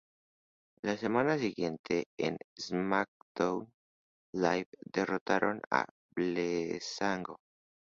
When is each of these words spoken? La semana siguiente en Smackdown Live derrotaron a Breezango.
La 0.81 0.97
semana 0.97 1.37
siguiente 1.37 2.07
en 2.17 2.35
Smackdown 2.57 3.71
Live 4.33 4.65
derrotaron 4.91 5.61
a 5.69 5.85
Breezango. 6.15 7.37